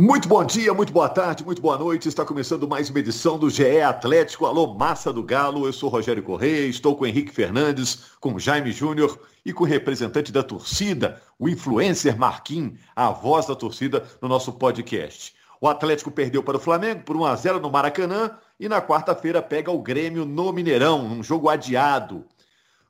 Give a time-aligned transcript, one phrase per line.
[0.00, 2.06] Muito bom dia, muito boa tarde, muito boa noite.
[2.06, 4.46] Está começando mais uma edição do GE Atlético.
[4.46, 5.66] Alô, Massa do Galo.
[5.66, 10.30] Eu sou Rogério Correia, estou com Henrique Fernandes, com Jaime Júnior e com o representante
[10.30, 15.34] da torcida, o influencer Marquinhos, a voz da torcida no nosso podcast.
[15.60, 18.30] O Atlético perdeu para o Flamengo por 1 a 0 no Maracanã
[18.60, 22.24] e na quarta-feira pega o Grêmio no Mineirão, num jogo adiado.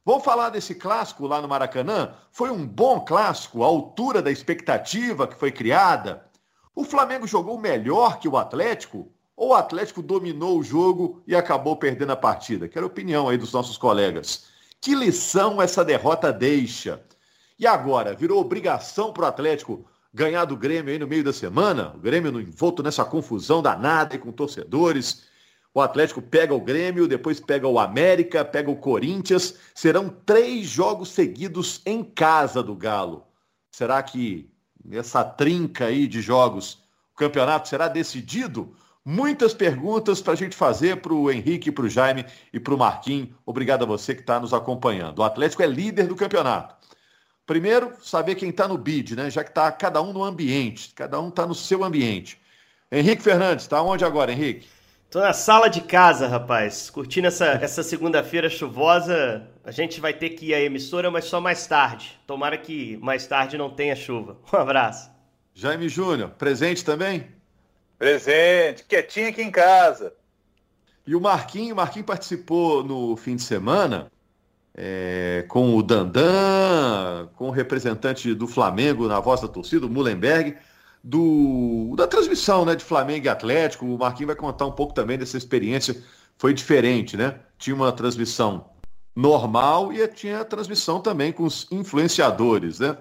[0.05, 2.13] Vamos falar desse clássico lá no Maracanã?
[2.31, 6.28] Foi um bom clássico, à altura da expectativa que foi criada.
[6.79, 9.11] O Flamengo jogou melhor que o Atlético?
[9.37, 12.69] Ou o Atlético dominou o jogo e acabou perdendo a partida?
[12.69, 14.45] Quero a opinião aí dos nossos colegas.
[14.81, 17.03] Que lição essa derrota deixa?
[17.59, 21.93] E agora, virou obrigação para o Atlético ganhar do Grêmio aí no meio da semana?
[21.97, 25.25] O Grêmio envolto nessa confusão danada com torcedores.
[25.75, 29.57] O Atlético pega o Grêmio, depois pega o América, pega o Corinthians.
[29.75, 33.27] Serão três jogos seguidos em casa do Galo.
[33.69, 34.49] Será que
[34.91, 36.83] essa trinca aí de jogos,
[37.15, 38.75] o campeonato será decidido?
[39.05, 42.79] Muitas perguntas para a gente fazer para o Henrique, para o Jaime e para o
[42.79, 43.31] Marquinhos.
[43.47, 45.21] Obrigado a você que está nos acompanhando.
[45.21, 46.77] O Atlético é líder do campeonato.
[47.47, 49.31] Primeiro, saber quem está no bid, né?
[49.31, 52.39] Já que está cada um no ambiente, cada um está no seu ambiente.
[52.93, 54.69] Henrique Fernandes, está onde agora, Henrique?
[55.11, 56.91] Tô na sala de casa, rapaz.
[56.91, 59.49] Curtindo essa, essa segunda-feira chuvosa.
[59.65, 62.21] A gente vai ter que ir à emissora, mas só mais tarde.
[62.27, 64.37] Tomara que mais tarde não tenha chuva.
[64.53, 65.11] Um abraço.
[65.55, 67.27] Jaime Júnior, presente também?
[67.99, 70.13] Presente, quietinho aqui em casa.
[71.07, 74.13] E o Marquinhos, Marquinhos participou no fim de semana
[74.75, 80.55] é, com o Dandan, com o representante do Flamengo na voz da torcida, o Mullenberg
[81.09, 83.87] do, da transmissão né, de Flamengo e Atlético.
[83.87, 85.97] O Marquinhos vai contar um pouco também dessa experiência.
[86.37, 87.41] Foi diferente, né?
[87.57, 88.69] Tinha uma transmissão
[89.17, 92.95] normal e tinha a transmissão também com os influenciadores, né?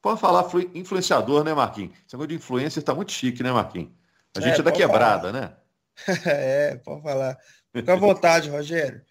[0.00, 1.92] Pode falar influenciador, né, Marquinhos?
[2.06, 3.90] Esse negócio de influência está muito chique, né, Marquinhos?
[4.34, 5.40] A gente é, é da quebrada, falar.
[5.40, 5.52] né?
[6.24, 7.36] é, pode falar.
[7.70, 9.02] Fica à vontade, Rogério.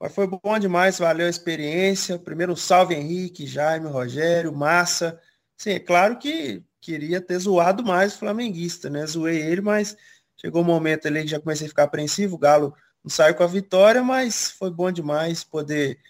[0.00, 2.16] Mas foi bom demais, valeu a experiência.
[2.16, 5.20] Primeiro, um salve Henrique, Jaime, Rogério, Massa.
[5.56, 9.06] Sim, é claro que queria ter zoado mais o flamenguista, né?
[9.06, 9.96] Zoei ele, mas
[10.36, 13.42] chegou um momento ali que já comecei a ficar apreensivo, o Galo não saiu com
[13.42, 16.00] a vitória, mas foi bom demais poder,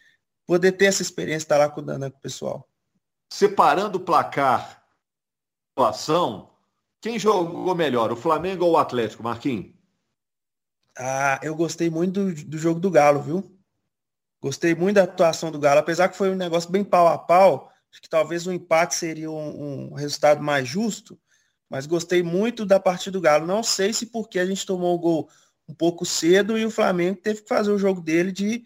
[0.46, 2.68] poder ter essa experiência, estar lá com o com o pessoal.
[3.32, 4.82] Separando o placar,
[5.70, 6.50] situação,
[7.00, 9.72] quem jogou melhor, o Flamengo ou o Atlético, Marquinhos?
[10.96, 13.58] Ah, eu gostei muito do, do jogo do Galo, viu?
[14.40, 17.72] Gostei muito da atuação do Galo, apesar que foi um negócio bem pau a pau,
[17.98, 21.18] Acho que talvez um empate seria um, um, resultado mais justo,
[21.68, 23.44] mas gostei muito da partida do Galo.
[23.44, 25.28] Não sei se porque a gente tomou o gol
[25.68, 28.62] um pouco cedo e o Flamengo teve que fazer o jogo dele de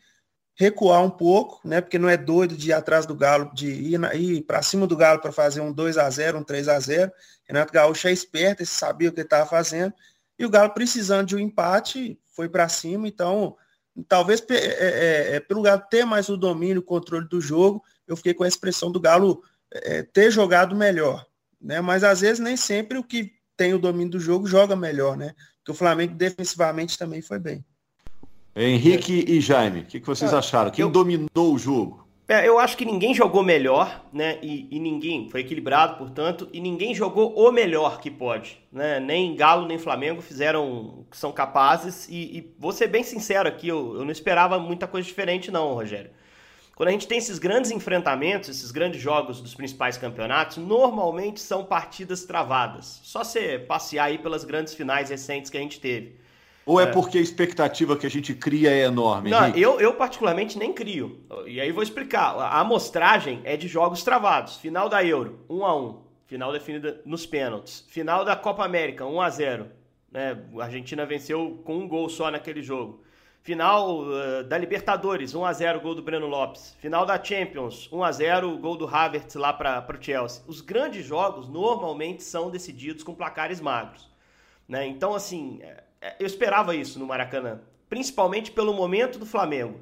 [0.54, 1.80] recuar um pouco, né?
[1.80, 4.98] Porque não é doido de ir atrás do Galo, de ir, ir para cima do
[4.98, 7.10] Galo para fazer um 2 a 0 um 3 a 0
[7.48, 9.94] Renato Gaúcho é esperto, ele sabia o que estava fazendo.
[10.38, 13.56] E o Galo precisando de um empate, foi para cima, então
[14.06, 18.16] talvez é, é, é, pelo Galo ter mais o domínio, o controle do jogo, eu
[18.16, 19.42] fiquei com a expressão do Galo
[19.72, 21.26] é, ter jogado melhor.
[21.60, 21.80] Né?
[21.80, 25.34] Mas às vezes nem sempre o que tem o domínio do jogo joga melhor, né?
[25.58, 27.64] Porque o Flamengo defensivamente também foi bem.
[28.54, 30.70] Henrique e Jaime, o que, que, vocês acharam?
[30.70, 32.06] Quem eu, dominou o jogo?
[32.28, 34.38] É, eu acho que ninguém jogou melhor, né?
[34.42, 39.00] E, e, ninguém foi equilibrado, portanto, e ninguém jogou o melhor que pode, né?
[39.00, 42.08] Nem Galo nem Flamengo fizeram o que são capazes.
[42.08, 45.74] E, e vou ser bem sincero aqui, eu, eu não esperava muita coisa diferente, não,
[45.74, 46.10] Rogério.
[46.82, 51.64] Quando a gente tem esses grandes enfrentamentos, esses grandes jogos dos principais campeonatos, normalmente são
[51.64, 52.98] partidas travadas.
[53.04, 56.16] Só você passear aí pelas grandes finais recentes que a gente teve.
[56.66, 56.86] Ou é, é.
[56.88, 59.30] porque a expectativa que a gente cria é enorme?
[59.30, 61.20] Não, eu, eu particularmente nem crio.
[61.46, 62.34] E aí vou explicar.
[62.34, 64.56] A amostragem é de jogos travados.
[64.56, 67.84] Final da Euro, 1 a 1 Final definida nos pênaltis.
[67.90, 69.66] Final da Copa América, 1 a 0
[70.10, 70.36] né?
[70.58, 73.04] A Argentina venceu com um gol só naquele jogo.
[73.42, 76.76] Final uh, da Libertadores, 1 a 0 gol do Breno Lopes.
[76.78, 80.44] Final da Champions, 1 a 0 gol do Havertz lá para o Chelsea.
[80.46, 84.08] Os grandes jogos normalmente são decididos com placares magros.
[84.68, 84.86] Né?
[84.86, 89.80] Então, assim, é, é, eu esperava isso no Maracanã, principalmente pelo momento do Flamengo.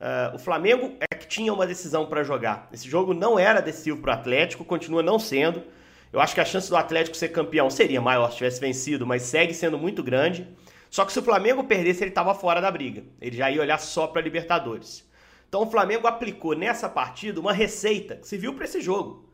[0.00, 2.66] Uh, o Flamengo é que tinha uma decisão para jogar.
[2.72, 5.62] Esse jogo não era decisivo para o Atlético, continua não sendo.
[6.10, 9.20] Eu acho que a chance do Atlético ser campeão seria maior se tivesse vencido, mas
[9.20, 10.48] segue sendo muito grande.
[10.92, 13.02] Só que se o Flamengo perdesse, ele estava fora da briga.
[13.18, 15.08] Ele já ia olhar só para Libertadores.
[15.48, 19.26] Então o Flamengo aplicou nessa partida uma receita que se viu para esse jogo.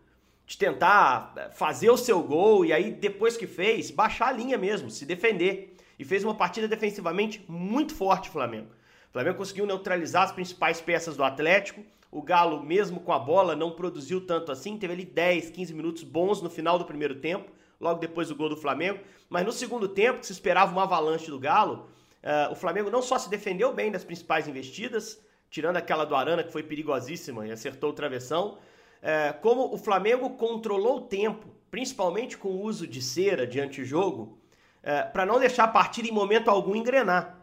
[0.46, 4.56] De tentar eh, fazer o seu gol e aí, depois que fez, baixar a linha
[4.56, 5.76] mesmo, se defender.
[5.99, 8.69] E fez uma partida defensivamente muito forte o Flamengo.
[9.08, 11.82] O Flamengo conseguiu neutralizar as principais peças do Atlético.
[12.08, 14.78] O Galo, mesmo com a bola, não produziu tanto assim.
[14.78, 17.50] Teve ali 10, 15 minutos bons no final do primeiro tempo.
[17.80, 19.00] Logo depois do gol do Flamengo.
[19.28, 21.88] Mas no segundo tempo, que se esperava uma avalanche do Galo,
[22.22, 26.42] uh, o Flamengo não só se defendeu bem das principais investidas, tirando aquela do Arana,
[26.42, 28.58] que foi perigosíssima e acertou o travessão,
[29.02, 34.38] uh, como o Flamengo controlou o tempo, principalmente com o uso de cera de antijogo,
[34.82, 37.36] uh, para não deixar a partida em momento algum engrenar.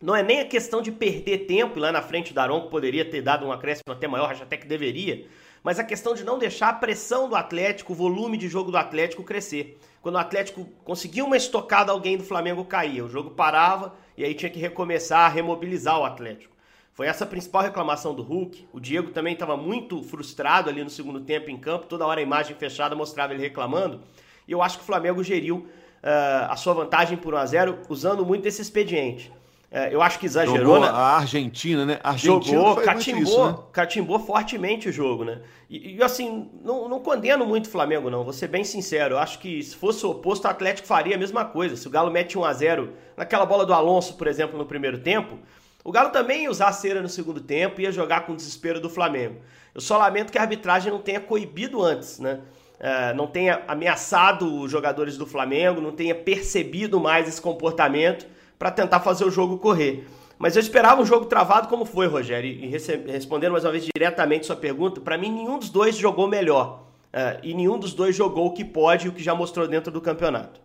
[0.00, 3.08] Não é nem a questão de perder tempo, e lá na frente o Daronco poderia
[3.08, 5.26] ter dado um acréscimo até maior, acho até que deveria,
[5.64, 8.76] mas a questão de não deixar a pressão do Atlético, o volume de jogo do
[8.76, 9.78] Atlético crescer.
[10.02, 14.34] Quando o Atlético conseguia uma estocada, alguém do Flamengo caía, o jogo parava e aí
[14.34, 16.54] tinha que recomeçar a remobilizar o Atlético.
[16.92, 18.68] Foi essa a principal reclamação do Hulk.
[18.72, 22.22] O Diego também estava muito frustrado ali no segundo tempo em campo, toda hora a
[22.22, 24.02] imagem fechada mostrava ele reclamando.
[24.46, 27.78] E eu acho que o Flamengo geriu uh, a sua vantagem por 1 a 0
[27.88, 29.32] usando muito esse expediente.
[29.74, 30.58] É, eu acho que exagerou.
[30.58, 30.86] Jogou né?
[30.86, 31.98] A Argentina, né?
[32.04, 33.58] A Argentina jogou, catimbou, isso, né?
[33.72, 35.40] catimbou fortemente o jogo, né?
[35.68, 38.22] E, e, assim, não, não condeno muito o Flamengo, não.
[38.22, 39.16] Vou ser bem sincero.
[39.16, 41.74] Eu acho que se fosse o oposto, o Atlético faria a mesma coisa.
[41.74, 44.98] Se o Galo mete 1 a 0 naquela bola do Alonso, por exemplo, no primeiro
[44.98, 45.40] tempo,
[45.82, 48.36] o Galo também ia usar a cera no segundo tempo e ia jogar com o
[48.36, 49.40] desespero do Flamengo.
[49.74, 52.42] Eu só lamento que a arbitragem não tenha coibido antes, né?
[52.78, 58.24] É, não tenha ameaçado os jogadores do Flamengo, não tenha percebido mais esse comportamento
[58.58, 60.06] para tentar fazer o jogo correr.
[60.38, 62.50] Mas eu esperava um jogo travado como foi, Rogério.
[62.50, 66.84] E respondendo mais uma vez diretamente sua pergunta, para mim nenhum dos dois jogou melhor.
[67.14, 69.92] Uh, e nenhum dos dois jogou o que pode e o que já mostrou dentro
[69.92, 70.60] do campeonato.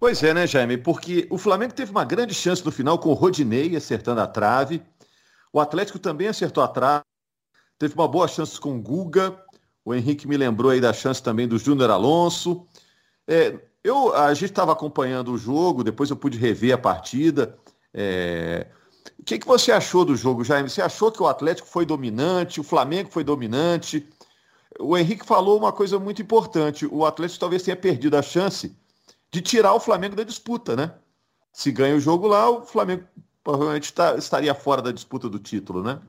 [0.00, 0.76] Pois é, né, Jaime?
[0.76, 4.82] Porque o Flamengo teve uma grande chance no final com o Rodinei acertando a trave.
[5.52, 7.04] O Atlético também acertou a trave.
[7.78, 9.40] Teve uma boa chance com o Guga.
[9.84, 12.66] O Henrique me lembrou aí da chance também do Júnior Alonso.
[13.28, 17.58] É, eu, a gente estava acompanhando o jogo, depois eu pude rever a partida.
[17.92, 18.66] É...
[19.18, 20.70] O que, que você achou do jogo, Jaime?
[20.70, 24.08] Você achou que o Atlético foi dominante, o Flamengo foi dominante?
[24.78, 26.86] O Henrique falou uma coisa muito importante.
[26.86, 28.76] O Atlético talvez tenha perdido a chance
[29.30, 30.94] de tirar o Flamengo da disputa, né?
[31.52, 33.04] Se ganha o jogo lá, o Flamengo
[33.42, 36.00] provavelmente tá, estaria fora da disputa do título, né?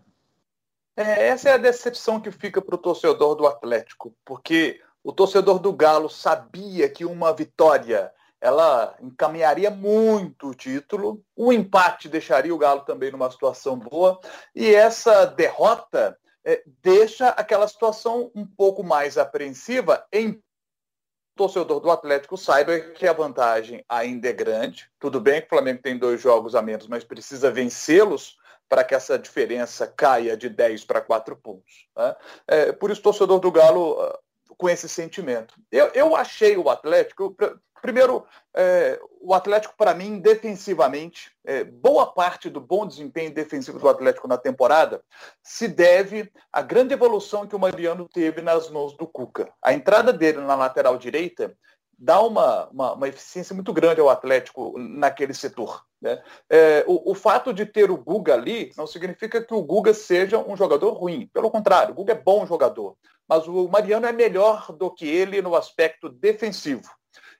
[0.96, 5.60] É, essa é a decepção que fica para o torcedor do Atlético, porque o torcedor
[5.60, 12.58] do Galo sabia que uma vitória ela encaminharia muito o título, o empate deixaria o
[12.58, 14.20] Galo também numa situação boa,
[14.54, 20.42] e essa derrota é, deixa aquela situação um pouco mais apreensiva em
[21.34, 24.88] o torcedor do Atlético saiba que a vantagem ainda é grande.
[25.00, 28.38] Tudo bem que o Flamengo tem dois jogos a menos, mas precisa vencê-los
[28.70, 31.88] para que essa diferença caia de 10 para 4 pontos.
[31.98, 32.16] Né?
[32.48, 33.98] É, por isso, o torcedor do Galo
[34.58, 35.56] com esse sentimento.
[35.72, 37.36] Eu, eu achei o Atlético,
[37.82, 43.90] primeiro, é, o Atlético, para mim, defensivamente, é, boa parte do bom desempenho defensivo do
[43.90, 45.04] Atlético na temporada
[45.42, 49.52] se deve à grande evolução que o Mariano teve nas mãos do Cuca.
[49.62, 51.56] A entrada dele na lateral direita
[52.04, 55.86] dá uma, uma, uma eficiência muito grande ao Atlético naquele setor.
[56.02, 56.22] Né?
[56.50, 60.38] É, o, o, fato de ter o Guga ali não significa que o Guga seja
[60.38, 61.30] um jogador ruim.
[61.34, 62.98] Pelo contrário, o Guga é bom jogador
[63.28, 66.90] mas o Mariano é melhor do que ele no aspecto defensivo.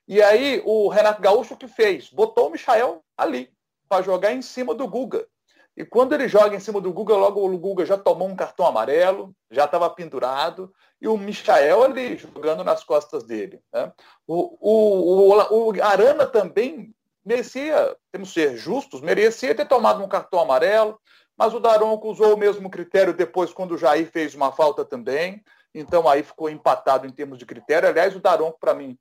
[0.08, 2.10] E aí o Renato Gaúcho que fez?
[2.10, 3.52] Botou o Michael ali
[3.88, 5.28] para jogar em cima do Guga.
[5.76, 8.66] E quando ele joga em cima do Guga, logo o Guga já tomou um cartão
[8.66, 10.72] amarelo, já estava pendurado,
[11.02, 13.60] e o Michael ali jogando nas costas dele.
[13.74, 13.92] Né?
[14.28, 16.94] O, o, o, o Arana também
[17.26, 21.00] merecia, temos que ser justos, merecia ter tomado um cartão amarelo,
[21.36, 25.44] mas o Daronco usou o mesmo critério depois quando o Jair fez uma falta também.
[25.74, 27.90] Então aí ficou empatado em termos de critério.
[27.90, 28.98] Aliás, o Daronco, para mim,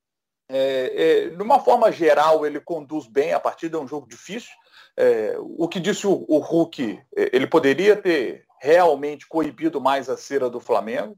[0.54, 4.52] é, é, de uma forma geral, ele conduz bem a partida, é um jogo difícil.
[4.94, 10.16] É, o que disse o, o, Hulk, é, ele poderia ter realmente coibido mais a
[10.16, 11.16] cera do Flamengo.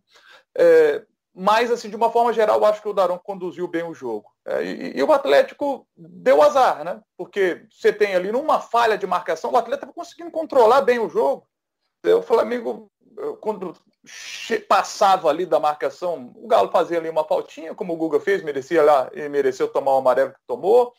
[0.56, 4.30] É, mas, assim, de uma forma geral, acho que o Daronco conduziu bem o jogo.
[4.46, 7.00] É, e, e, o Atlético deu azar, né?
[7.16, 11.44] Porque você tem ali numa falha de marcação, o Atlético conseguindo controlar bem o jogo.
[12.04, 12.88] O Flamengo,
[14.68, 18.82] passava ali da marcação, o Galo fazia ali uma faltinha, como o Guga fez, merecia
[18.82, 20.92] lá e mereceu tomar o amarelo que tomou.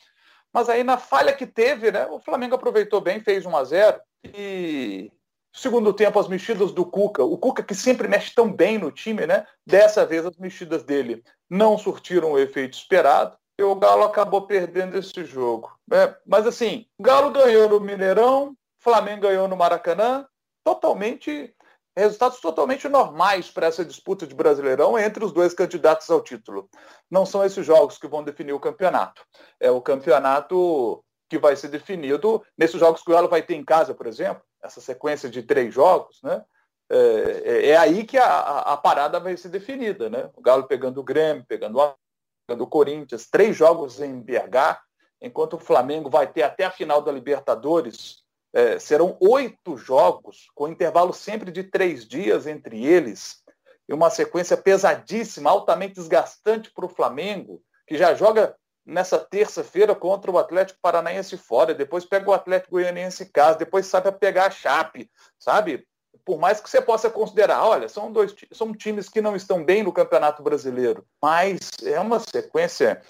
[0.52, 4.02] Mas aí na falha que teve, né, o Flamengo aproveitou bem, fez 1 a 0
[4.24, 5.12] e
[5.54, 9.26] segundo tempo as mexidas do Cuca, o Cuca que sempre mexe tão bem no time,
[9.26, 9.46] né?
[9.66, 13.38] Dessa vez as mexidas dele não surtiram o efeito esperado.
[13.58, 15.72] E o Galo acabou perdendo esse jogo.
[15.88, 16.14] Né?
[16.26, 20.28] Mas assim, o Galo ganhou no Mineirão, Flamengo ganhou no Maracanã,
[20.62, 21.55] totalmente
[22.02, 26.70] resultados totalmente normais para essa disputa de Brasileirão entre os dois candidatos ao título.
[27.10, 29.26] Não são esses jogos que vão definir o campeonato.
[29.60, 33.64] É o campeonato que vai ser definido nesses jogos que o Galo vai ter em
[33.64, 36.44] casa, por exemplo, essa sequência de três jogos, né?
[36.88, 40.30] É, é, é aí que a, a, parada vai ser definida, né?
[40.36, 44.80] O Galo pegando o Grêmio, pegando o do Corinthians, três jogos em BH,
[45.20, 48.25] enquanto o Flamengo vai ter até a final da Libertadores,
[48.56, 53.44] é, serão oito jogos, com intervalo sempre de três dias entre eles,
[53.88, 60.32] e uma sequência pesadíssima, altamente desgastante para o Flamengo, que já joga nessa terça-feira contra
[60.32, 64.52] o Atlético Paranaense fora, depois pega o Atlético Goianiense em casa, depois sabe pegar a
[64.52, 65.86] Chape, sabe?
[66.24, 69.84] Por mais que você possa considerar, olha, são dois são times que não estão bem
[69.84, 73.02] no Campeonato Brasileiro, mas é uma sequência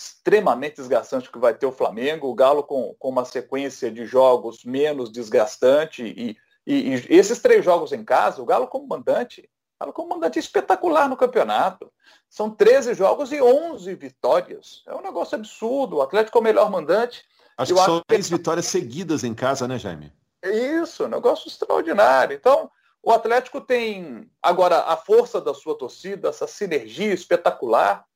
[0.00, 4.64] extremamente desgastante que vai ter o Flamengo, o Galo com, com uma sequência de jogos
[4.64, 9.46] menos desgastante e, e, e esses três jogos em casa, o Galo como mandante,
[9.78, 11.92] Galo como mandante espetacular no campeonato.
[12.30, 14.82] São 13 jogos e 11 vitórias.
[14.86, 15.96] É um negócio absurdo.
[15.96, 17.22] O Atlético é o melhor mandante.
[17.58, 20.12] Acho que são 10 vitórias seguidas em casa, né, Jaime?
[20.42, 22.34] É isso, um negócio extraordinário.
[22.34, 22.70] Então,
[23.02, 28.06] o Atlético tem agora a força da sua torcida, essa sinergia espetacular,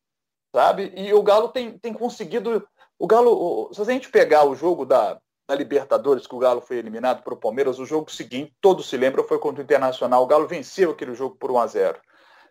[0.55, 0.93] sabe?
[0.95, 2.65] E o Galo tem, tem conseguido.
[2.97, 5.19] O Galo, se a gente pegar o jogo da,
[5.49, 8.97] da Libertadores, que o Galo foi eliminado para o Palmeiras, o jogo seguinte, todos se
[8.97, 10.23] lembram, foi contra o Internacional.
[10.23, 12.01] O Galo venceu aquele jogo por 1 a 0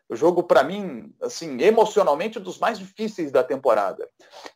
[0.10, 4.08] o jogo, para mim, assim, emocionalmente, dos mais difíceis da temporada.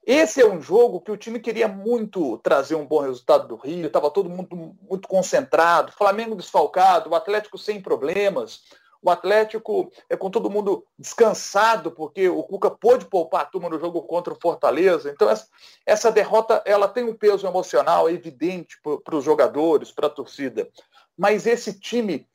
[0.06, 3.88] Esse é um jogo que o time queria muito trazer um bom resultado do Rio,
[3.88, 8.62] estava todo mundo muito concentrado, Flamengo desfalcado, o Atlético sem problemas,
[9.02, 13.80] o Atlético é com todo mundo descansado, porque o Cuca pôde poupar a turma no
[13.80, 15.12] jogo contra o Fortaleza.
[15.12, 15.48] Então, essa,
[15.86, 20.70] essa derrota ela tem um peso emocional evidente para os jogadores, para a torcida.
[21.18, 22.28] Mas esse time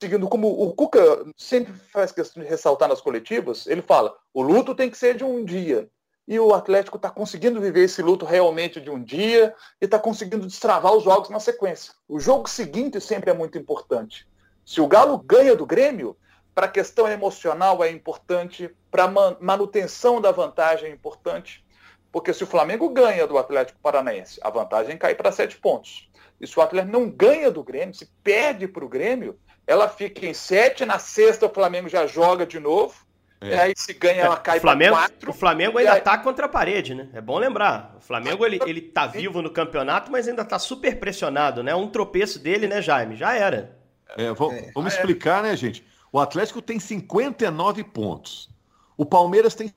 [0.00, 1.00] seguindo como o Cuca
[1.36, 5.24] sempre faz questão de ressaltar nas coletivas, ele fala, o luto tem que ser de
[5.24, 5.88] um dia.
[6.28, 10.46] E o Atlético está conseguindo viver esse luto realmente de um dia e está conseguindo
[10.46, 11.94] destravar os jogos na sequência.
[12.08, 14.28] O jogo seguinte sempre é muito importante.
[14.66, 16.16] Se o Galo ganha do Grêmio,
[16.52, 21.64] para a questão emocional é importante, para a manutenção da vantagem é importante,
[22.10, 26.10] porque se o Flamengo ganha do Atlético Paranaense, a vantagem cai para sete pontos.
[26.40, 30.26] E se o Atlético não ganha do Grêmio, se perde para o Grêmio, ela fica
[30.26, 33.06] em sete, na sexta o Flamengo já joga de novo.
[33.40, 33.48] É.
[33.48, 35.30] E aí se ganha, ela cai para quatro.
[35.30, 36.00] O Flamengo ainda aí...
[36.00, 37.08] tá contra a parede, né?
[37.12, 37.94] É bom lembrar.
[37.98, 41.72] O Flamengo ele, ele tá vivo no campeonato, mas ainda tá super pressionado, né?
[41.74, 43.14] Um tropeço dele, né, Jaime?
[43.14, 43.75] Já era.
[44.16, 44.70] É, vamos, é.
[44.74, 45.84] vamos explicar, né, gente?
[46.12, 48.48] O Atlético tem 59 pontos.
[48.96, 49.72] O Palmeiras tem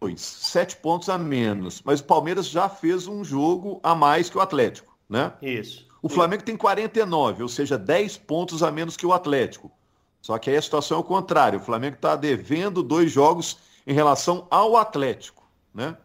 [0.00, 1.82] dois, sete pontos a menos.
[1.84, 5.32] Mas o Palmeiras já fez um jogo a mais que o Atlético, né?
[5.40, 5.86] Isso.
[6.02, 9.72] O Flamengo tem 49, ou seja, 10 pontos a menos que o Atlético.
[10.20, 11.58] Só que aí a situação é o contrário.
[11.58, 15.48] O Flamengo está devendo dois jogos em relação ao Atlético.
[15.72, 15.96] Né?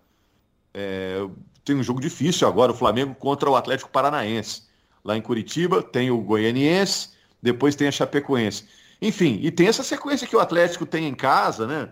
[0.73, 1.27] É,
[1.65, 4.63] tem um jogo difícil agora, o Flamengo contra o Atlético Paranaense.
[5.03, 7.09] Lá em Curitiba tem o Goianiense,
[7.41, 8.65] depois tem a Chapecoense.
[9.01, 11.89] Enfim, e tem essa sequência que o Atlético tem em casa, né?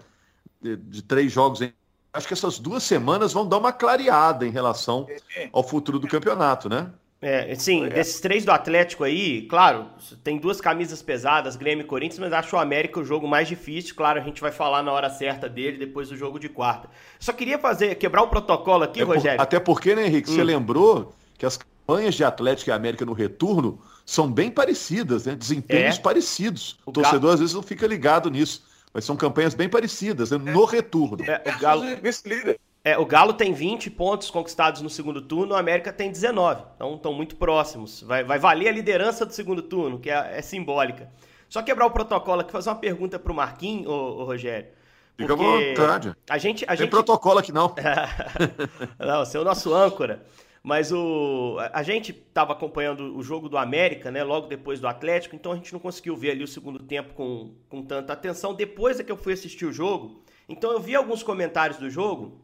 [0.62, 1.72] De, de três jogos em
[2.18, 5.08] acho que essas duas semanas vão dar uma clareada em relação
[5.54, 6.90] ao futuro do campeonato, né?
[7.20, 7.90] É, sim, é.
[7.90, 9.88] desses três do Atlético aí, claro,
[10.24, 13.96] tem duas camisas pesadas, Grêmio e Corinthians, mas acho o América o jogo mais difícil.
[13.96, 16.90] Claro, a gente vai falar na hora certa dele, depois do jogo de quarta.
[17.20, 19.38] Só queria fazer, quebrar o protocolo aqui, é Rogério.
[19.38, 20.36] Por, até porque, né, Henrique, hum.
[20.36, 25.36] você lembrou que as campanhas de Atlético e América no retorno são bem parecidas, né?
[25.36, 26.02] Desempenhos é.
[26.02, 26.80] parecidos.
[26.86, 27.34] O, o torcedor Galo...
[27.34, 30.38] às vezes não fica ligado nisso, mas são campanhas bem parecidas né?
[30.38, 31.18] no retorno.
[31.26, 31.84] É, o Galo...
[32.02, 32.58] vice-líder.
[32.86, 36.64] É, o Galo tem 20 pontos conquistados no segundo turno, o América tem 19.
[36.74, 38.02] Então estão muito próximos.
[38.02, 41.12] Vai, vai valer a liderança do segundo turno, que é, é simbólica.
[41.50, 44.70] Só quebrar o protocolo aqui, fazer uma pergunta para o Marquinhos, ô, ô, Rogério.
[45.18, 46.16] Fica à vontade.
[46.30, 46.90] A gente, a tem gente...
[46.90, 47.76] protocolo aqui não.
[48.98, 50.24] não, você é o nosso âncora.
[50.68, 55.34] Mas o, a gente estava acompanhando o jogo do América, né, logo depois do Atlético,
[55.34, 58.54] então a gente não conseguiu ver ali o segundo tempo com, com tanta atenção.
[58.54, 62.42] Depois é que eu fui assistir o jogo, então eu vi alguns comentários do jogo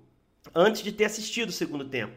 [0.56, 2.13] antes de ter assistido o segundo tempo.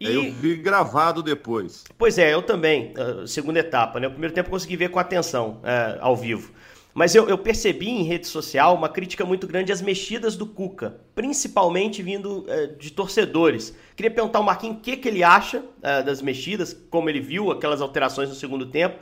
[0.00, 0.06] E...
[0.06, 1.84] Eu vi gravado depois.
[1.98, 2.94] Pois é, eu também,
[3.26, 4.06] segunda etapa, né?
[4.06, 6.54] O primeiro tempo eu consegui ver com atenção, é, ao vivo.
[6.92, 11.00] Mas eu, eu, percebi em rede social uma crítica muito grande às mexidas do Cuca,
[11.14, 13.74] principalmente vindo é, de torcedores.
[13.94, 17.50] Queria perguntar ao Marquinhos o que, que ele acha é, das mexidas, como ele viu
[17.50, 18.98] aquelas alterações no segundo tempo.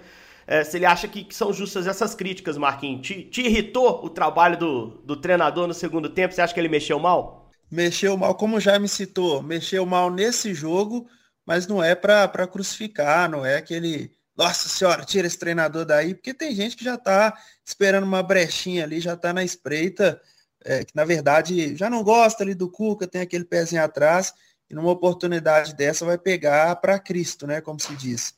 [0.47, 3.07] É, se ele acha que, que, são justas essas críticas, Marquinhos.
[3.07, 6.35] Te, te irritou o trabalho do, do treinador no segundo tempo?
[6.35, 7.49] Você acha que ele mexeu mal?
[7.71, 11.09] mexeu mal, como já me citou, mexeu mal nesse jogo,
[11.47, 16.33] mas não é para crucificar, não é aquele, nossa senhora, tira esse treinador daí, porque
[16.33, 20.21] tem gente que já está esperando uma brechinha ali, já está na espreita,
[20.65, 24.33] é, que na verdade já não gosta ali do Cuca, tem aquele pezinho atrás,
[24.71, 28.33] e numa oportunidade dessa vai pegar para Cristo, né, como se diz.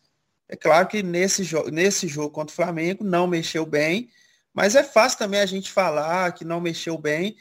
[0.48, 4.08] É claro que nesse, jo nesse jogo contra o Flamengo não mexeu bem,
[4.54, 7.36] mas é fácil também a gente falar que não mexeu bem,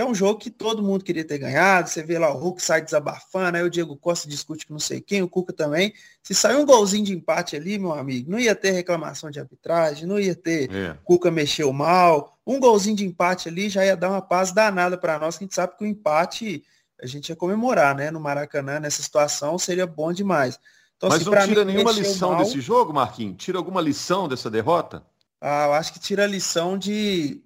[0.00, 1.88] é um jogo que todo mundo queria ter ganhado.
[1.88, 5.00] Você vê lá o Hulk sai desabafando, aí o Diego Costa discute com não sei
[5.00, 5.92] quem, o Cuca também.
[6.22, 10.06] Se sair um golzinho de empate ali, meu amigo, não ia ter reclamação de arbitragem,
[10.06, 10.96] não ia ter é.
[11.04, 12.38] Cuca mexeu mal.
[12.46, 15.46] Um golzinho de empate ali já ia dar uma paz danada para nós, que a
[15.46, 16.64] gente sabe que o empate
[17.02, 18.10] a gente ia comemorar, né?
[18.10, 20.58] No Maracanã, nessa situação, seria bom demais.
[20.96, 22.44] Então, Mas assim, não tira mim, nenhuma lição mal...
[22.44, 23.36] desse jogo, Marquinhos?
[23.38, 25.04] Tira alguma lição dessa derrota?
[25.40, 27.42] Ah, eu acho que tira a lição de,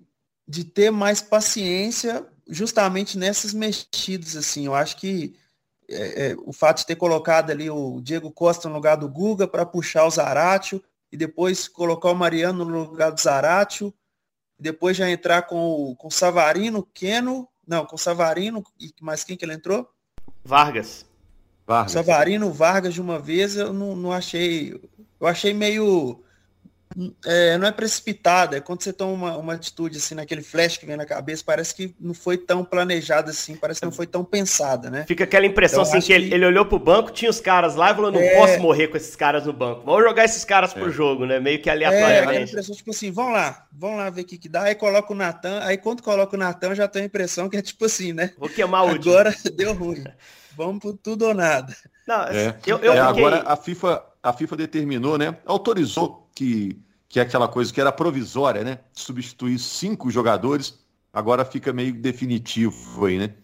[0.46, 4.66] de ter mais paciência justamente nessas mexidas, assim.
[4.66, 5.34] Eu acho que
[5.88, 9.46] é, é, o fato de ter colocado ali o Diego Costa no lugar do Guga
[9.46, 13.94] para puxar o Zaratio e depois colocar o Mariano no lugar do Zaratio,
[14.58, 19.24] depois já entrar com o, com o Savarino, Keno, não, com o Savarino, e mais
[19.24, 19.88] quem que ele entrou?
[20.44, 21.04] Vargas.
[21.66, 21.92] Vargas.
[21.92, 24.80] Savarino, Vargas de uma vez, eu não, não achei.
[25.20, 26.22] Eu achei meio
[27.26, 30.86] é, não é precipitada, é quando você toma uma, uma, atitude assim, naquele flash que
[30.86, 34.24] vem na cabeça, parece que não foi tão planejada assim, parece que não foi tão
[34.24, 35.04] pensada, né?
[35.06, 37.90] Fica aquela impressão então, assim que, ele, ele olhou pro banco, tinha os caras lá
[37.90, 38.34] e falou, não é...
[38.34, 40.80] posso morrer com esses caras no banco, vamos jogar esses caras é.
[40.80, 41.38] pro jogo, né?
[41.38, 42.34] Meio que aleatoriamente.
[42.34, 44.74] É, a impressão, tipo assim, vamos lá, vamos lá ver o que que dá, aí
[44.74, 47.84] coloca o Natan, aí quando coloca o Natan, já tem a impressão que é tipo
[47.84, 48.32] assim, né?
[48.38, 50.04] Vou queimar o Agora deu ruim.
[50.56, 51.76] Vamos por tudo ou nada.
[52.08, 52.56] Não, é.
[52.66, 53.24] eu, eu é, fiquei...
[53.24, 55.36] Agora a FIFA, a FIFA determinou, né?
[55.44, 58.78] Autorizou que que é aquela coisa que era provisória, né?
[58.92, 60.78] Substituir cinco jogadores,
[61.12, 63.34] agora fica meio definitivo aí, né?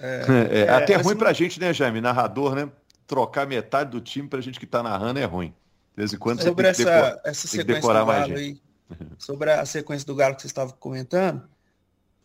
[0.00, 2.00] É, é, é até ruim pra gente, né, Jaime?
[2.00, 2.70] Narrador, né?
[3.06, 5.48] Trocar metade do time pra gente que tá narrando é ruim.
[5.48, 8.38] De vez em quando sobre você tem essa, que, essa sequência decorar mais gente.
[8.38, 8.60] Aí,
[9.18, 11.42] sobre a sequência do Galo que você estava comentando,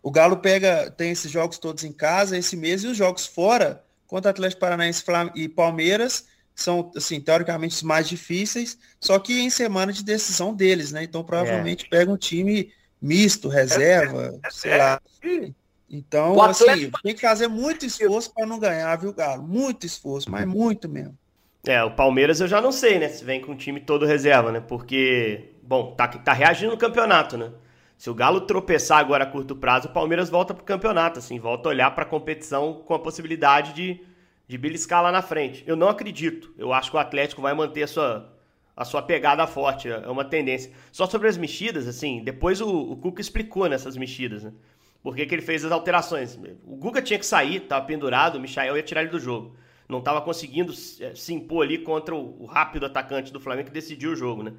[0.01, 3.83] o Galo pega, tem esses jogos todos em casa esse mês e os jogos fora
[4.05, 6.25] contra Atlético Paranaense e Palmeiras
[6.55, 11.03] são, assim, teoricamente os mais difíceis, só que em semana de decisão deles, né?
[11.03, 11.89] Então provavelmente é.
[11.89, 15.01] pega um time misto, reserva, é, é, sei lá.
[15.89, 19.43] Então, assim, tem que fazer muito esforço para não ganhar, viu, Galo?
[19.43, 21.17] Muito esforço, mas muito mesmo.
[21.65, 23.07] É, o Palmeiras eu já não sei, né?
[23.09, 24.59] Se vem com o time todo reserva, né?
[24.59, 27.51] Porque, bom, tá, tá reagindo no campeonato, né?
[27.97, 31.69] Se o Galo tropeçar agora a curto prazo, o Palmeiras volta pro campeonato, assim, volta
[31.69, 34.01] a olhar para a competição com a possibilidade de
[34.47, 35.63] de beliscar lá na frente.
[35.65, 36.53] Eu não acredito.
[36.57, 38.33] Eu acho que o Atlético vai manter a sua,
[38.75, 39.89] a sua pegada forte.
[39.89, 40.71] É uma tendência.
[40.91, 44.53] Só sobre as mexidas, assim, depois o, o Cuca explicou nessas mexidas, né?
[45.03, 46.39] Por que, que ele fez as alterações.
[46.63, 49.53] O Guga tinha que sair, estava pendurado, o Michael ia tirar ele do jogo.
[49.87, 54.13] Não estava conseguindo é, se impor ali contra o, rápido atacante do Flamengo que decidiu
[54.13, 54.53] o jogo, né?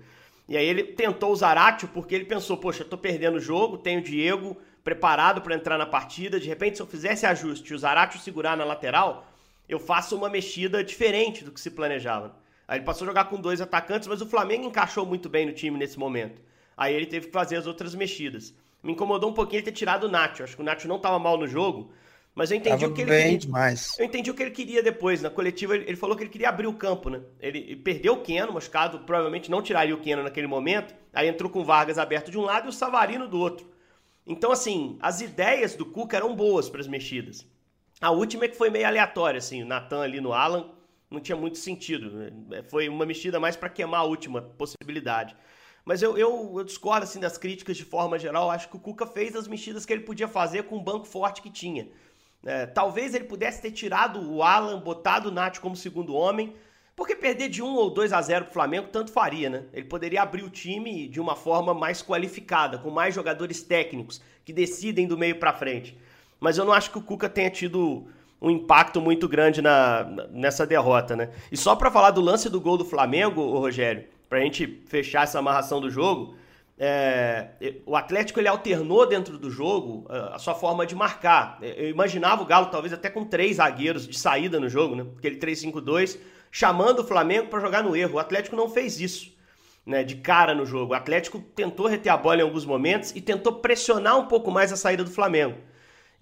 [0.46, 4.00] E aí ele tentou o Zaratio porque ele pensou, poxa, eu perdendo o jogo, tenho
[4.00, 7.78] o Diego preparado para entrar na partida, de repente se eu fizesse ajuste e o
[7.78, 9.26] Zaratio segurar na lateral,
[9.68, 12.36] eu faço uma mexida diferente do que se planejava.
[12.66, 15.52] Aí ele passou a jogar com dois atacantes, mas o Flamengo encaixou muito bem no
[15.52, 16.40] time nesse momento.
[16.76, 18.54] Aí ele teve que fazer as outras mexidas.
[18.82, 20.42] Me incomodou um pouquinho ele ter tirado o Nacho.
[20.42, 21.92] Acho que o Nacho não estava mal no jogo,
[22.34, 23.38] mas eu entendi Tava o que ele bem queria.
[23.38, 23.98] Demais.
[23.98, 25.22] Eu entendi o que ele queria depois.
[25.22, 27.20] Na coletiva, ele, falou que ele queria abrir o campo, né?
[27.40, 30.94] Ele, ele perdeu o Keno, machucado, provavelmente não tiraria o Keno naquele momento.
[31.12, 33.72] Aí entrou com o Vargas aberto de um lado e o Savarino do outro.
[34.26, 37.46] Então, assim, as ideias do Cuca eram boas para as mexidas.
[38.00, 40.70] A última é que foi meio aleatória, assim, o Natan ali no Alan
[41.10, 42.10] não tinha muito sentido.
[42.10, 42.62] Né?
[42.68, 45.36] Foi uma mexida mais para queimar a última possibilidade.
[45.84, 48.50] Mas eu, eu, eu, discordo assim, das críticas de forma geral.
[48.50, 51.42] Acho que o Cuca fez as mexidas que ele podia fazer com o banco forte
[51.42, 51.88] que tinha.
[52.44, 56.54] É, talvez ele pudesse ter tirado o Alan, botado o Nath como segundo homem,
[56.96, 59.64] porque perder de 1 ou 2 a 0 para o Flamengo tanto faria, né?
[59.72, 64.52] Ele poderia abrir o time de uma forma mais qualificada, com mais jogadores técnicos que
[64.52, 65.96] decidem do meio para frente
[66.44, 68.06] mas eu não acho que o Cuca tenha tido
[68.38, 71.30] um impacto muito grande na, nessa derrota, né?
[71.50, 75.22] E só para falar do lance do gol do Flamengo, Rogério, para a gente fechar
[75.22, 76.36] essa amarração do jogo,
[76.78, 77.46] é,
[77.86, 81.58] o Atlético ele alternou dentro do jogo a sua forma de marcar.
[81.62, 85.06] Eu imaginava o Galo talvez até com três zagueiros de saída no jogo, né?
[85.16, 86.18] Aquele 3-5-2,
[86.50, 88.16] chamando o Flamengo para jogar no erro.
[88.16, 89.32] O Atlético não fez isso.
[89.86, 90.92] Né, de cara no jogo.
[90.92, 94.72] O Atlético tentou reter a bola em alguns momentos e tentou pressionar um pouco mais
[94.72, 95.58] a saída do Flamengo.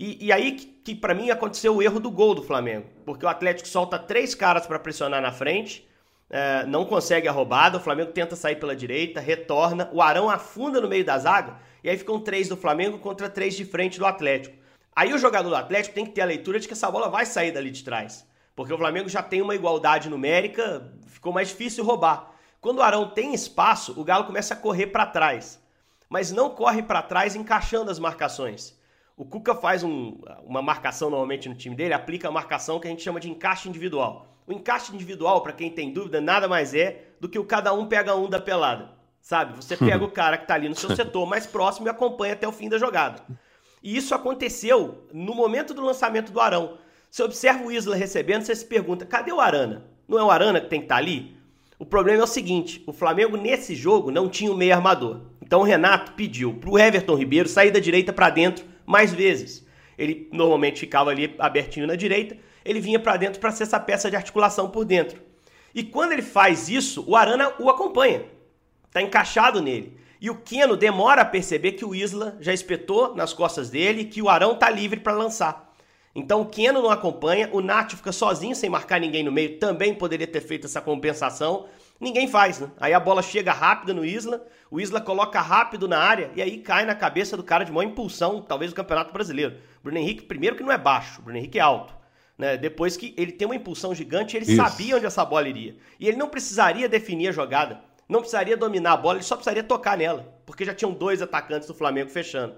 [0.03, 3.25] E, e aí que, que para mim aconteceu o erro do gol do Flamengo, porque
[3.25, 5.89] o Atlético solta três caras para pressionar na frente,
[6.29, 10.81] é, não consegue a roubada, o Flamengo tenta sair pela direita, retorna, o Arão afunda
[10.81, 14.05] no meio da zaga, e aí ficam três do Flamengo contra três de frente do
[14.05, 14.57] Atlético.
[14.97, 17.25] Aí o jogador do Atlético tem que ter a leitura de que essa bola vai
[17.25, 21.85] sair dali de trás, porque o Flamengo já tem uma igualdade numérica, ficou mais difícil
[21.85, 22.33] roubar.
[22.61, 25.63] Quando o Arão tem espaço, o Galo começa a correr para trás,
[26.09, 28.82] mas não corre para trás encaixando as marcações.
[29.17, 32.91] O Cuca faz um, uma marcação normalmente no time dele, aplica a marcação que a
[32.91, 34.27] gente chama de encaixe individual.
[34.47, 37.87] O encaixe individual, para quem tem dúvida, nada mais é do que o cada um
[37.87, 38.91] pega um da pelada.
[39.21, 39.55] Sabe?
[39.57, 42.49] Você pega o cara que está ali no seu setor mais próximo e acompanha até
[42.49, 43.23] o fim da jogada.
[43.83, 46.79] E isso aconteceu no momento do lançamento do Arão.
[47.11, 49.85] Você observa o Isla recebendo, você se pergunta: cadê o Arana?
[50.09, 51.37] Não é o Arana que tem que estar tá ali?
[51.79, 55.21] O problema é o seguinte: o Flamengo nesse jogo não tinha o meio armador.
[55.43, 59.67] Então o Renato pediu para o Everton Ribeiro sair da direita para dentro mais vezes.
[59.97, 64.11] Ele normalmente ficava ali abertinho na direita, ele vinha para dentro para ser essa peça
[64.11, 65.21] de articulação por dentro.
[65.75, 68.25] E quando ele faz isso, o Arana o acompanha.
[68.87, 69.97] Está encaixado nele.
[70.21, 74.23] E o Keno demora a perceber que o Isla já espetou nas costas dele, que
[74.23, 75.75] o Arão está livre para lançar.
[76.15, 79.95] Então o Keno não acompanha, o Nath fica sozinho sem marcar ninguém no meio, também
[79.95, 81.67] poderia ter feito essa compensação.
[82.03, 82.69] Ninguém faz, né?
[82.81, 86.59] Aí a bola chega rápida no Isla, o Isla coloca rápido na área e aí
[86.59, 89.55] cai na cabeça do cara de maior impulsão, talvez do Campeonato Brasileiro.
[89.85, 91.95] Bruno Henrique, primeiro que não é baixo, Bruno Henrique é alto.
[92.37, 92.57] Né?
[92.57, 94.57] Depois que ele tem uma impulsão gigante, ele Isso.
[94.57, 95.77] sabia onde essa bola iria.
[96.01, 99.63] E ele não precisaria definir a jogada, não precisaria dominar a bola, ele só precisaria
[99.63, 102.57] tocar nela, porque já tinham dois atacantes do Flamengo fechando.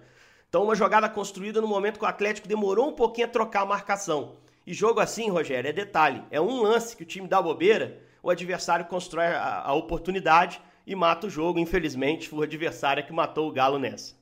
[0.48, 3.66] Então, uma jogada construída no momento que o Atlético demorou um pouquinho a trocar a
[3.66, 4.36] marcação.
[4.66, 6.22] E jogo assim, Rogério, é detalhe.
[6.30, 10.94] É um lance que o time dá bobeira, o adversário constrói a, a oportunidade e
[10.96, 11.58] mata o jogo.
[11.58, 14.14] Infelizmente, foi o adversário que matou o Galo nessa.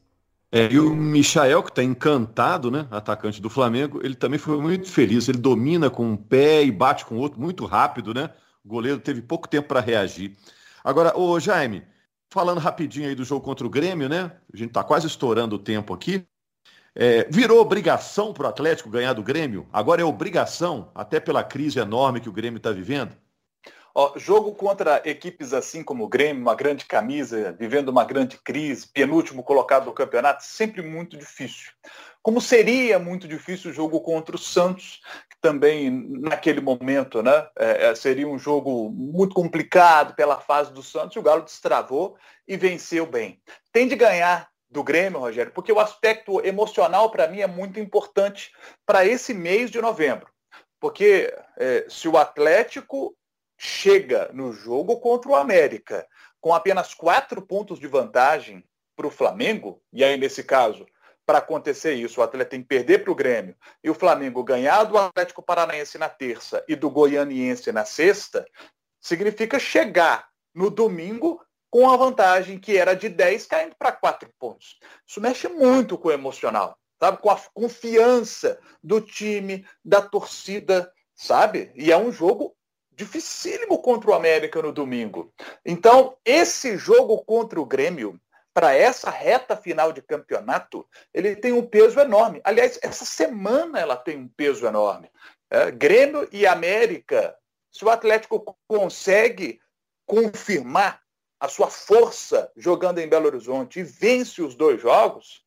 [0.51, 2.87] É, e o Michael, que está encantado, né?
[2.91, 5.29] Atacante do Flamengo, ele também foi muito feliz.
[5.29, 8.29] Ele domina com um pé e bate com o outro muito rápido, né?
[8.63, 10.37] O goleiro teve pouco tempo para reagir.
[10.85, 11.83] Agora, ô Jaime,
[12.33, 14.33] Falando rapidinho aí do jogo contra o Grêmio, né?
[14.51, 16.25] A gente está quase estourando o tempo aqui.
[16.95, 19.67] É, virou obrigação para o Atlético ganhar do Grêmio?
[19.71, 23.15] Agora é obrigação, até pela crise enorme que o Grêmio está vivendo?
[23.95, 28.89] Ó, jogo contra equipes assim como o Grêmio, uma grande camisa, vivendo uma grande crise,
[28.89, 31.71] penúltimo colocado do campeonato, sempre muito difícil.
[32.23, 37.87] Como seria muito difícil o jogo contra o Santos, que também naquele momento né, é,
[37.87, 42.17] é, seria um jogo muito complicado pela fase do Santos, o Galo destravou
[42.49, 43.43] e venceu bem.
[43.73, 48.53] Tem de ganhar do Grêmio, Rogério, porque o aspecto emocional para mim é muito importante
[48.87, 50.29] para esse mês de novembro.
[50.81, 53.15] Porque é, se o Atlético
[53.65, 56.05] chega no jogo contra o América
[56.41, 58.65] com apenas quatro pontos de vantagem
[58.97, 60.85] para o Flamengo, e aí nesse caso,
[61.25, 64.83] para acontecer isso, o Atlético tem que perder para o Grêmio e o Flamengo ganhar
[64.83, 68.45] do Atlético Paranaense na terça e do Goianiense na sexta,
[69.01, 74.81] significa chegar no domingo com a vantagem que era de 10 caindo para 4 pontos.
[75.07, 77.19] Isso mexe muito com o emocional, sabe?
[77.19, 81.71] Com a confiança do time, da torcida, sabe?
[81.77, 82.57] E é um jogo
[82.95, 85.33] dificílimo contra o América no domingo.
[85.65, 88.21] Então, esse jogo contra o Grêmio,
[88.55, 92.41] para essa reta final de campeonato, ele tem um peso enorme.
[92.45, 95.11] Aliás, essa semana ela tem um peso enorme.
[95.51, 97.35] É, Grêmio e América,
[97.71, 99.59] se o Atlético consegue
[100.07, 101.01] confirmar
[101.41, 105.43] a sua força jogando em Belo Horizonte e vence os dois jogos,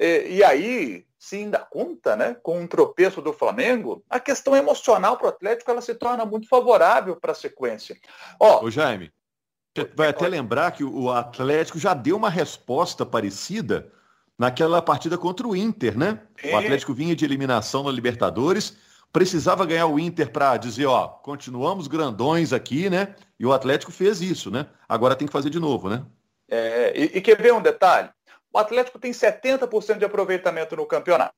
[0.00, 5.18] e, e aí se ainda conta né, com um tropeço do Flamengo, a questão emocional
[5.18, 7.94] para o Atlético ela se torna muito favorável para a sequência.
[8.40, 9.12] Ó, Ô Jaime,
[9.94, 13.92] vai até lembrar que o Atlético já deu uma resposta parecida
[14.38, 16.18] naquela partida contra o Inter, né?
[16.50, 18.78] O Atlético vinha de eliminação na Libertadores,
[19.12, 23.14] precisava ganhar o Inter para dizer, ó, continuamos grandões aqui, né?
[23.38, 24.66] E o Atlético fez isso, né?
[24.88, 26.02] Agora tem que fazer de novo, né?
[26.48, 28.08] É, e, e quer ver um detalhe?
[28.52, 31.34] O Atlético tem 70% de aproveitamento no campeonato.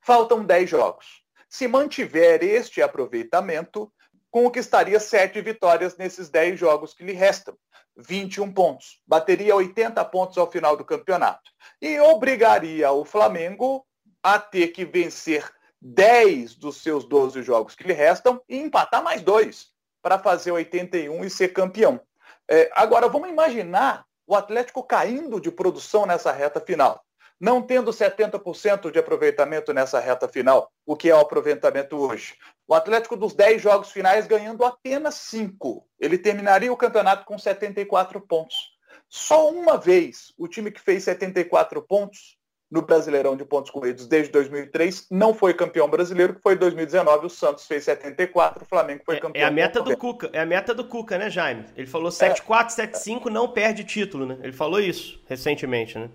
[0.00, 1.22] Faltam 10 jogos.
[1.48, 3.92] Se mantiver este aproveitamento,
[4.30, 7.56] conquistaria 7 vitórias nesses 10 jogos que lhe restam.
[7.96, 9.00] 21 pontos.
[9.06, 11.50] Bateria 80 pontos ao final do campeonato.
[11.80, 13.86] E obrigaria o Flamengo
[14.22, 15.48] a ter que vencer
[15.80, 19.68] 10 dos seus 12 jogos que lhe restam e empatar mais dois
[20.00, 22.00] para fazer 81 e ser campeão.
[22.48, 27.04] É, agora, vamos imaginar o Atlético caindo de produção nessa reta final,
[27.40, 32.36] não tendo 70% de aproveitamento nessa reta final, o que é o aproveitamento hoje.
[32.66, 35.86] O Atlético dos 10 jogos finais ganhando apenas 5.
[35.98, 38.74] Ele terminaria o campeonato com 74 pontos.
[39.08, 42.38] Só uma vez o time que fez 74 pontos
[42.74, 47.26] no Brasileirão de pontos corridos desde 2003, não foi campeão brasileiro, que foi em 2019,
[47.26, 49.40] o Santos fez 74, o Flamengo foi campeão.
[49.40, 51.66] É, é a meta do Cuca, é a meta do Cuca, né, Jaime?
[51.76, 54.38] Ele falou 7-4, é, 7-5, não perde título, né?
[54.42, 56.10] Ele falou isso recentemente, né?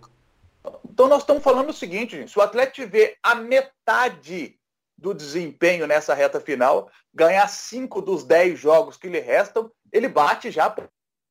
[0.83, 4.59] Então nós estamos falando o seguinte, se o Atlético tiver a metade
[4.97, 10.51] do desempenho nessa reta final, ganhar 5 dos 10 jogos que lhe restam, ele bate
[10.51, 10.75] já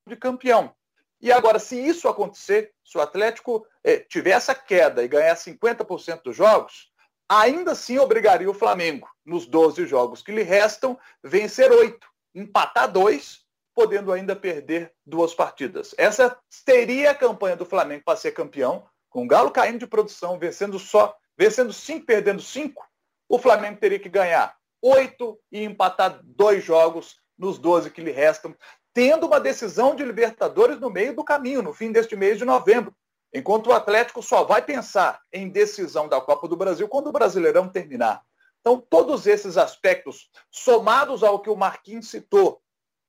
[0.07, 0.73] de campeão.
[1.21, 6.23] E agora, se isso acontecer, se o Atlético eh, tiver essa queda e ganhar 50%
[6.23, 6.89] dos jogos,
[7.27, 13.41] ainda assim obrigaria o Flamengo, nos 12 jogos que lhe restam, vencer oito, empatar dois,
[13.75, 15.93] podendo ainda perder duas partidas.
[15.97, 20.39] Essa seria a campanha do Flamengo para ser campeão, com o Galo caindo de produção,
[20.39, 22.85] vencendo só vencendo cinco, perdendo cinco,
[23.29, 28.53] o Flamengo teria que ganhar oito e empatar dois jogos nos 12 que lhe restam,
[28.99, 32.93] tendo uma decisão de Libertadores no meio do caminho, no fim deste mês de novembro.
[33.33, 37.69] Enquanto o Atlético só vai pensar em decisão da Copa do Brasil quando o Brasileirão
[37.69, 38.21] terminar.
[38.59, 42.61] Então, todos esses aspectos, somados ao que o Marquinhos citou,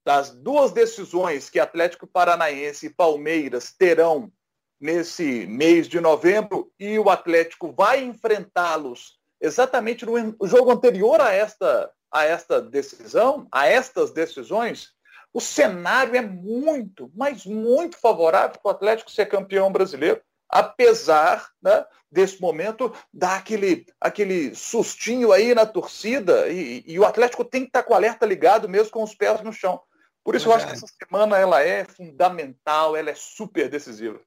[0.07, 4.33] das duas decisões que Atlético Paranaense e Palmeiras terão
[4.81, 11.91] nesse mês de novembro, e o Atlético vai enfrentá-los exatamente no jogo anterior a esta,
[12.13, 14.95] a esta decisão, a estas decisões,
[15.33, 21.85] o cenário é muito, mas muito favorável para o Atlético ser campeão brasileiro, apesar né,
[22.11, 27.69] desse momento dar aquele, aquele sustinho aí na torcida e, e, o Atlético tem que
[27.69, 29.81] estar com o alerta ligado mesmo com os pés no chão.
[30.25, 34.21] Por isso eu acho que essa semana ela é fundamental, ela é super decisiva.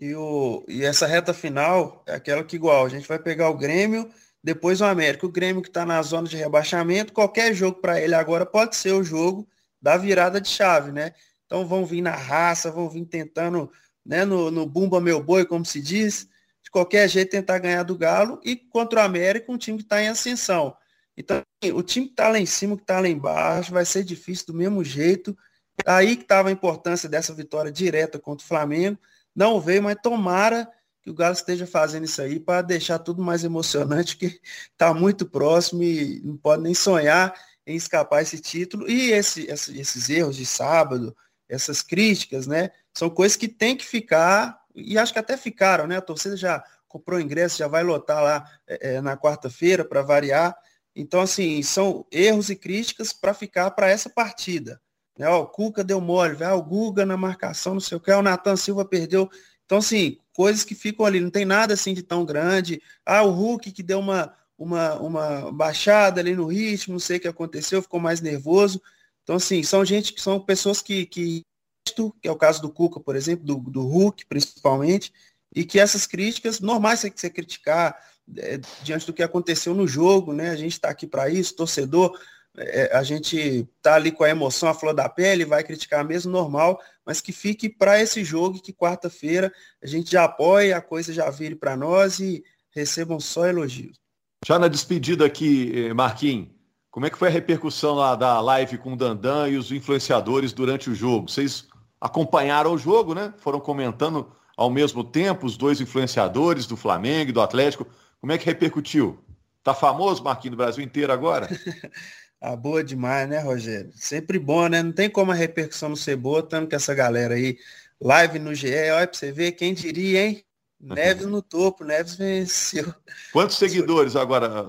[0.00, 3.56] E, o, e essa reta final é aquela que igual, a gente vai pegar o
[3.56, 4.10] Grêmio,
[4.42, 5.26] depois o América.
[5.26, 8.92] O Grêmio que está na zona de rebaixamento, qualquer jogo para ele agora pode ser
[8.92, 9.46] o jogo
[9.84, 11.12] da virada de chave, né?
[11.44, 13.70] Então vão vir na raça, vão vir tentando,
[14.04, 16.26] né, no, no bumba meu boi, como se diz,
[16.62, 20.02] de qualquer jeito tentar ganhar do Galo e contra o América, um time que está
[20.02, 20.74] em ascensão.
[21.14, 21.42] Então,
[21.74, 24.54] o time que está lá em cima, que está lá embaixo, vai ser difícil do
[24.54, 25.36] mesmo jeito.
[25.84, 28.98] Aí que estava a importância dessa vitória direta contra o Flamengo.
[29.36, 30.66] Não veio, mas tomara
[31.02, 34.40] que o Galo esteja fazendo isso aí para deixar tudo mais emocionante, que
[34.72, 37.34] está muito próximo e não pode nem sonhar
[37.66, 38.88] em escapar esse título.
[38.88, 41.16] E esse, esse, esses erros de sábado,
[41.48, 42.70] essas críticas, né?
[42.92, 45.96] São coisas que tem que ficar, e acho que até ficaram, né?
[45.96, 50.56] A torcida já comprou ingresso, já vai lotar lá é, é na quarta-feira para variar.
[50.94, 54.80] Então, assim, são erros e críticas para ficar para essa partida.
[55.18, 55.28] Né?
[55.28, 58.22] Ó, o Cuca deu mole, vai, o Guga na marcação, não sei o que, o
[58.22, 59.28] Natan Silva perdeu.
[59.64, 62.80] Então, assim, coisas que ficam ali, não tem nada assim de tão grande.
[63.04, 67.20] Ah, o Hulk que deu uma, uma, uma baixada ali no ritmo, não sei o
[67.20, 68.80] que aconteceu, ficou mais nervoso.
[69.22, 71.42] Então, assim, são gente são pessoas que, que,
[71.84, 75.12] que é o caso do Cuca, por exemplo, do, do Hulk, principalmente,
[75.54, 77.96] e que essas críticas, normais você, você criticar
[78.36, 80.50] é, diante do que aconteceu no jogo, né?
[80.50, 82.18] A gente está aqui para isso, torcedor,
[82.56, 86.30] é, a gente tá ali com a emoção a flor da pele, vai criticar mesmo
[86.30, 91.12] normal, mas que fique para esse jogo que quarta-feira a gente já apoia, a coisa
[91.12, 94.03] já vire para nós e recebam só elogios.
[94.46, 96.48] Já na despedida aqui, eh, Marquinhos,
[96.90, 100.52] como é que foi a repercussão lá da live com o Dandan e os influenciadores
[100.52, 101.30] durante o jogo?
[101.30, 101.66] Vocês
[101.98, 103.32] acompanharam o jogo, né?
[103.38, 107.86] Foram comentando ao mesmo tempo os dois influenciadores do Flamengo e do Atlético.
[108.20, 109.18] Como é que repercutiu?
[109.62, 111.48] Tá famoso, Marquinhos, no Brasil inteiro agora?
[112.38, 113.92] ah, boa demais, né, Rogério?
[113.94, 114.82] Sempre bom, né?
[114.82, 117.56] Não tem como a repercussão não ser boa, tanto que essa galera aí,
[117.98, 120.44] live no GE, olha pra você ver, quem diria, hein?
[120.84, 122.94] Neves no topo, Neves venceu.
[123.32, 124.64] Quantos seguidores agora,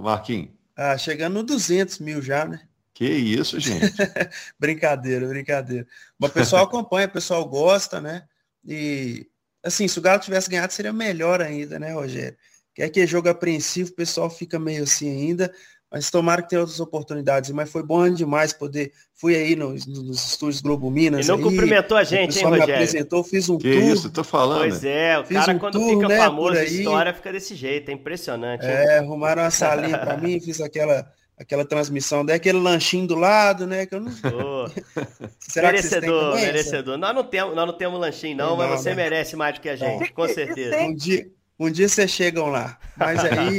[0.00, 0.50] Marquinhos?
[0.76, 2.60] Ah, chegando no 200 mil já, né?
[2.92, 3.94] Que isso, gente.
[4.58, 5.86] brincadeira, brincadeira.
[6.18, 8.24] Mas o pessoal acompanha, o pessoal gosta, né?
[8.64, 9.28] E,
[9.62, 12.38] assim, se o Galo tivesse ganhado, seria melhor ainda, né, Rogério?
[12.74, 15.52] Que é que é jogo apreensivo, o pessoal fica meio assim ainda.
[15.96, 17.50] Mas tomara que tenha outras oportunidades.
[17.52, 18.92] Mas foi bom demais poder.
[19.14, 21.24] Fui aí nos, nos estúdios Globo Minas.
[21.24, 22.66] E não aí, cumprimentou a gente, hein, Rogério?
[22.66, 23.82] me apresentou, fiz um que tour.
[23.82, 24.58] isso, tô falando.
[24.58, 27.54] Pois é, o fiz cara um quando tour, fica né, famoso, a história fica desse
[27.54, 28.66] jeito, é impressionante.
[28.66, 28.70] Hein?
[28.70, 33.86] É, arrumaram uma salinha para mim, fiz aquela aquela transmissão daquele lanchinho do lado, né?
[33.86, 34.12] Que eu não.
[34.34, 34.68] Oh.
[35.40, 36.98] Será merecedor, que merecedor.
[36.98, 38.96] Nós não temos, nós não temos lanchinho, não, não mas você né?
[38.96, 40.76] merece mais do que a gente, com certeza.
[40.76, 41.26] Um dia,
[41.58, 42.78] um dia vocês chegam lá.
[42.98, 43.56] Mas aí.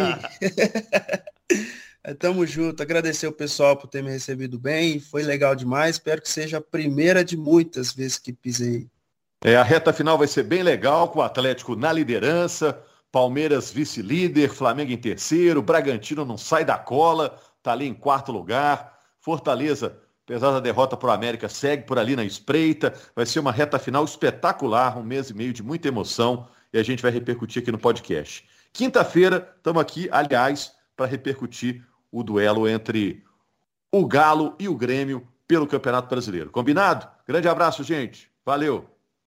[2.08, 2.82] É, tamo junto.
[2.82, 4.98] Agradecer o pessoal por ter me recebido bem.
[4.98, 5.98] Foi legal demais.
[5.98, 8.88] Espero que seja a primeira de muitas vezes que pisei.
[9.43, 14.50] É, a reta final vai ser bem legal, com o Atlético na liderança, Palmeiras vice-líder,
[14.50, 20.52] Flamengo em terceiro, Bragantino não sai da cola, tá ali em quarto lugar, Fortaleza, apesar
[20.52, 22.93] da derrota para o América, segue por ali na espreita.
[23.13, 26.84] Vai ser uma reta final espetacular, um mês e meio de muita emoção e a
[26.84, 28.48] gente vai repercutir aqui no podcast.
[28.72, 33.24] Quinta-feira, estamos aqui, aliás, para repercutir o duelo entre
[33.91, 36.52] o Galo e o Grêmio pelo Campeonato Brasileiro.
[36.52, 37.08] Combinado?
[37.26, 38.32] Grande abraço, gente.
[38.46, 38.96] Valeu!